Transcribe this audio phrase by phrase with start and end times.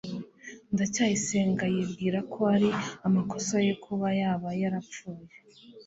[0.73, 2.69] ndacyayisenga yibwira ko ari
[3.07, 5.33] amakosa ye kuba jabo yarapfuye